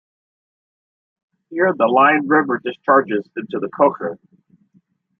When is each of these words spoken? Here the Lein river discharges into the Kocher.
Here 1.51 1.71
the 1.77 1.85
Lein 1.85 2.21
river 2.27 2.57
discharges 2.65 3.29
into 3.37 3.59
the 3.59 3.69
Kocher. 3.69 4.17